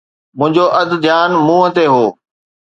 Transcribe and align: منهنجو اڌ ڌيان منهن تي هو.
منهنجو 0.37 0.65
اڌ 0.79 0.89
ڌيان 1.03 1.31
منهن 1.47 1.69
تي 1.75 1.85
هو. 1.93 2.05